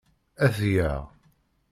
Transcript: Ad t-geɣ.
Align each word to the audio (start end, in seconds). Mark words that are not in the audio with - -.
Ad 0.45 0.51
t-geɣ. 0.57 1.01